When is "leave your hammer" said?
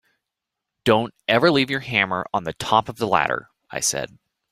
1.51-2.25